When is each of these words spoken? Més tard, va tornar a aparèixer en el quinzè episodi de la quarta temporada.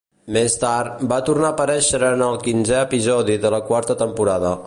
Més 0.35 0.53
tard, 0.61 1.03
va 1.11 1.19
tornar 1.27 1.51
a 1.51 1.55
aparèixer 1.57 2.01
en 2.09 2.25
el 2.29 2.39
quinzè 2.47 2.81
episodi 2.87 3.39
de 3.47 3.55
la 3.57 3.63
quarta 3.71 4.01
temporada. 4.05 4.59